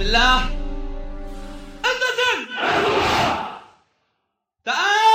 بسم 0.00 0.08
الله. 0.08 0.40
انتظر 1.84 2.36
تعال. 4.64 5.10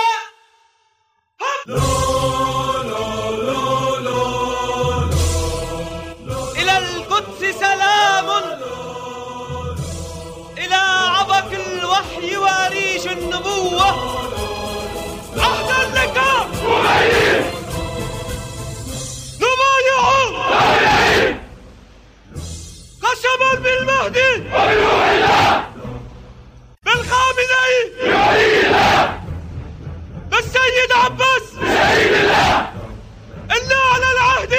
قسما 23.36 23.54
بالمهدي 23.64 24.44
بالخامنئي 26.86 27.78
بالسيد 30.32 30.92
عباس. 31.06 31.46
إلا 33.52 33.80
على 33.92 34.08
العهد. 34.16 34.54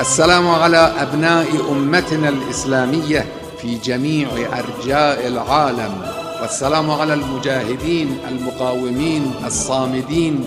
السلام 0.00 0.48
على 0.48 0.92
أبناء 0.98 1.46
أمتنا 1.70 2.28
الإسلامية 2.28 3.26
في 3.62 3.78
جميع 3.78 4.28
أرجاء 4.32 5.26
العالم. 5.26 6.12
والسلام 6.40 6.90
على 6.90 7.14
المجاهدين 7.14 8.20
المقاومين 8.28 9.34
الصامدين 9.46 10.46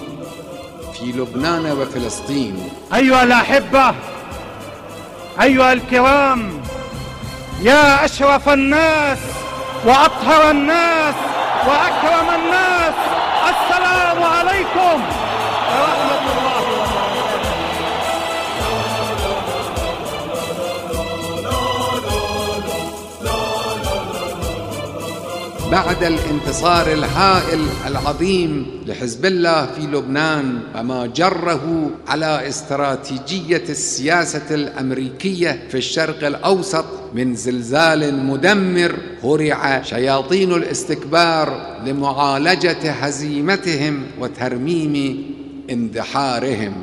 في 0.93 1.05
لبنان 1.05 1.71
وفلسطين. 1.71 2.69
أيها 2.95 3.23
الأحبة 3.23 3.95
أيها 5.41 5.73
الكرام 5.73 6.61
يا 7.61 8.05
أشرف 8.05 8.49
الناس 8.49 9.17
وأطهر 9.85 10.51
الناس 10.51 11.15
وأكرم 11.67 12.29
الناس. 12.35 12.93
بعد 25.71 26.03
الانتصار 26.03 26.91
الهائل 26.93 27.65
العظيم 27.87 28.65
لحزب 28.85 29.25
الله 29.25 29.65
في 29.65 29.81
لبنان 29.81 30.59
وما 30.75 31.05
جره 31.05 31.89
على 32.07 32.47
استراتيجية 32.49 33.63
السياسة 33.69 34.55
الأمريكية 34.55 35.63
في 35.69 35.77
الشرق 35.77 36.27
الأوسط 36.27 36.85
من 37.13 37.35
زلزال 37.35 38.25
مدمر 38.25 38.95
هرع 39.23 39.81
شياطين 39.81 40.51
الاستكبار 40.51 41.77
لمعالجة 41.85 42.91
هزيمتهم 42.91 44.03
وترميم 44.19 45.25
اندحارهم. 45.69 46.73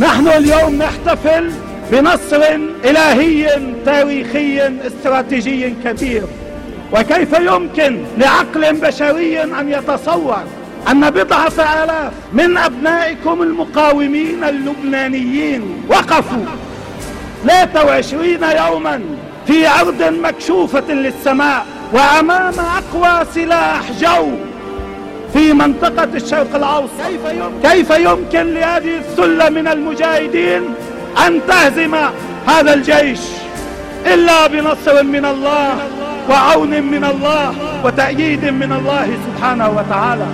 نحن 0.00 0.28
اليوم 0.28 0.74
نحتفل 0.74 1.69
بنصر 1.92 2.42
إلهي 2.84 3.58
تاريخي 3.86 4.62
استراتيجي 4.86 5.74
كبير. 5.84 6.22
وكيف 6.92 7.38
يمكن 7.40 7.98
لعقل 8.18 8.74
بشري 8.74 9.42
أن 9.42 9.68
يتصور 9.68 10.42
أن 10.90 11.10
بضعة 11.10 11.52
آلاف 11.84 12.12
من 12.32 12.56
أبنائكم 12.58 13.42
المقاومين 13.42 14.44
اللبنانيين 14.44 15.62
وقفوا 15.88 16.44
23 17.44 18.38
يوما 18.66 19.00
في 19.46 19.68
أرض 19.68 20.02
مكشوفة 20.02 20.92
للسماء 20.92 21.66
وأمام 21.92 22.54
أقوى 22.58 23.26
سلاح 23.34 23.82
جو 24.00 24.28
في 25.32 25.52
منطقة 25.52 26.08
الشرق 26.14 26.54
الأوسط؟ 26.54 26.90
كيف 27.06 27.20
يمكن, 27.30 27.68
كيف 27.68 27.90
يمكن 27.90 28.54
لهذه 28.54 28.98
السلة 28.98 29.48
من 29.48 29.68
المجاهدين 29.68 30.62
أن 31.26 31.40
تهزم 31.48 31.94
هذا 32.46 32.74
الجيش 32.74 33.20
إلا 34.06 34.46
بنصر 34.46 35.02
من 35.02 35.24
الله 35.24 35.74
وعون 36.30 36.82
من 36.82 37.04
الله 37.04 37.54
وتأييد 37.84 38.44
من 38.44 38.72
الله 38.72 39.18
سبحانه 39.26 39.68
وتعالى. 39.68 40.26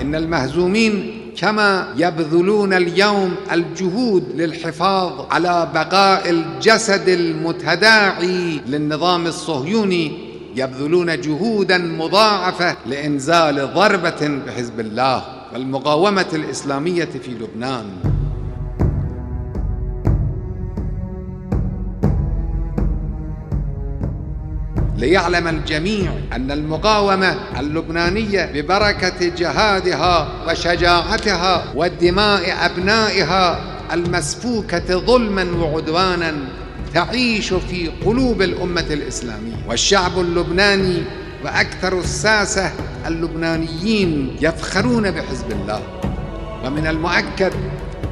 إن 0.00 0.14
المهزومين 0.14 1.20
كما 1.40 1.88
يبذلون 1.96 2.72
اليوم 2.72 3.34
الجهود 3.52 4.24
للحفاظ 4.34 5.12
على 5.30 5.68
بقاء 5.74 6.30
الجسد 6.30 7.08
المتداعي 7.08 8.60
للنظام 8.66 9.26
الصهيوني 9.26 10.12
يبذلون 10.56 11.20
جهودا 11.20 11.78
مضاعفة 11.78 12.76
لإنزال 12.86 13.74
ضربة 13.74 14.40
بحزب 14.46 14.80
الله. 14.80 15.22
والمقاومه 15.54 16.26
الإسلامية 16.32 17.04
في 17.04 17.30
لبنان. 17.30 17.86
ليعلم 24.96 25.48
الجميع 25.48 26.12
أن 26.32 26.50
المقاومة 26.50 27.36
اللبنانية 27.60 28.52
ببركة 28.54 29.28
جهادها 29.28 30.28
وشجاعتها 30.48 31.64
ودماء 31.74 32.66
أبنائها 32.66 33.60
المسفوكة 33.92 34.98
ظلما 34.98 35.46
وعدوانا 35.52 36.34
تعيش 36.94 37.52
في 37.52 37.90
قلوب 38.06 38.42
الأمة 38.42 38.86
الإسلامية. 38.90 39.56
والشعب 39.68 40.18
اللبناني 40.18 41.02
وأكثر 41.44 41.98
الساسة 41.98 42.70
اللبنانيين 43.06 44.36
يفخرون 44.40 45.10
بحزب 45.10 45.50
الله. 45.50 45.80
ومن 46.64 46.86
المؤكد 46.86 47.52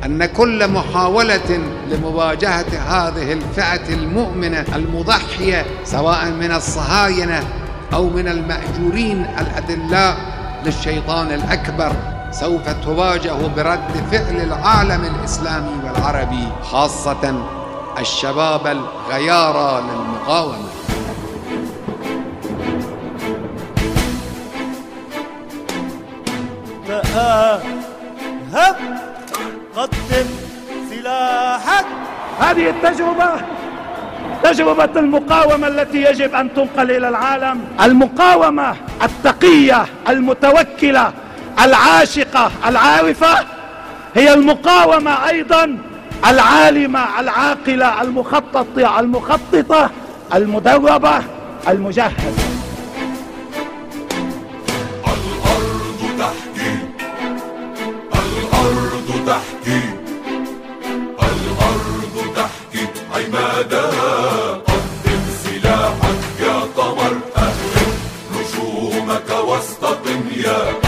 أن 0.04 0.24
كل 0.24 0.68
محاولة 0.70 1.60
لمواجهة 1.90 2.66
هذه 2.88 3.32
الفئة 3.32 3.94
المؤمنة 3.94 4.64
المضحية 4.74 5.66
سواء 5.84 6.30
من 6.30 6.52
الصهاينة 6.52 7.44
أو 7.92 8.08
من 8.10 8.28
المأجورين 8.28 9.26
الأدلاء 9.40 10.16
للشيطان 10.64 11.26
الأكبر 11.26 11.92
سوف 12.30 12.68
تواجه 12.84 13.32
برد 13.56 13.90
فعل 14.12 14.36
العالم 14.36 15.04
الإسلامي 15.04 15.70
والعربي 15.84 16.48
خاصة 16.62 17.42
الشباب 17.98 18.66
الغيارى 18.66 19.82
للمقاومه 27.12 27.60
تأهب 28.52 28.76
قدم 29.76 30.26
سلاحك. 30.90 31.86
هذه 32.40 32.70
التجربة 32.70 33.30
تجربة 34.42 35.00
المقاومة 35.00 35.68
التي 35.68 36.02
يجب 36.02 36.34
أن 36.34 36.54
تنقل 36.54 36.90
إلى 36.90 37.08
العالم. 37.08 37.64
المقاومة 37.82 38.76
التقية 39.02 39.86
المتوكلة 40.08 41.12
العاشقة 41.64 42.50
العارفة 42.66 43.46
هي 44.14 44.34
المقاومة 44.34 45.28
أيضا 45.28 45.78
العالمة 46.26 47.20
العاقلة 47.20 48.02
المخططة 48.02 49.00
المخططة 49.00 49.90
المدربة 50.34 51.22
المجهزة. 51.68 52.42
تحكي. 59.32 59.82
الأرض 61.22 62.16
تحكي. 62.36 62.86
عمادها 63.14 64.50
قدم 64.52 65.22
سلاحك 65.44 66.22
يا 66.40 66.58
قمر. 66.76 67.14
أهل 67.36 67.74
نجومك 68.32 69.30
واستقم 69.48 70.22
يا 70.36 70.81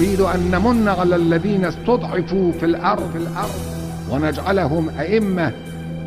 ان 0.00 0.20
أن 0.20 0.50
نمن 0.50 0.88
على 0.88 1.16
الذين 1.16 1.64
استضعفوا 1.64 2.52
في 2.52 2.66
الأرض 2.66 3.10
في 3.12 3.18
الأرض 3.18 3.60
ونجعلهم 4.10 4.88
أئمة 4.88 5.52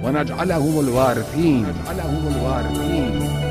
ونجعلهم 0.03 0.79
الوارثين. 0.79 1.65
نجعلهم 1.65 2.33
الوارثين. 2.35 3.43